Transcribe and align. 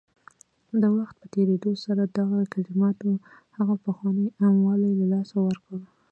د 0.81 0.83
وخت 0.97 1.15
په 1.21 1.25
تېرېدو 1.33 1.71
سره 1.85 2.01
دغه 2.17 2.39
کلماتو 2.53 3.09
هغه 3.57 3.75
پخوانی 3.85 4.27
عام 4.39 4.55
والی 4.67 4.91
له 4.99 5.05
لاسه 5.13 5.37
ورکړ 5.47 5.77